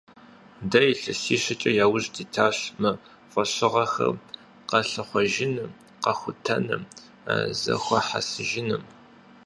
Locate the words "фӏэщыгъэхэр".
3.31-4.11